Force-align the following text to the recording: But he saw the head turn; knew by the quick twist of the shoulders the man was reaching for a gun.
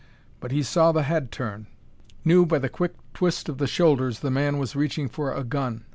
But 0.39 0.51
he 0.51 0.63
saw 0.63 0.91
the 0.91 1.03
head 1.03 1.31
turn; 1.31 1.67
knew 2.25 2.43
by 2.43 2.57
the 2.57 2.69
quick 2.69 2.95
twist 3.13 3.47
of 3.47 3.59
the 3.59 3.67
shoulders 3.67 4.21
the 4.21 4.31
man 4.31 4.57
was 4.57 4.75
reaching 4.75 5.07
for 5.07 5.31
a 5.31 5.43
gun. 5.43 5.85